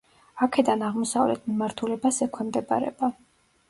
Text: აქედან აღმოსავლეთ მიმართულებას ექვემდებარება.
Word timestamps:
აქედან 0.45 0.85
აღმოსავლეთ 0.87 1.45
მიმართულებას 1.53 2.21
ექვემდებარება. 2.31 3.17